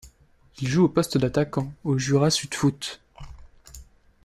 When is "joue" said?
0.67-0.85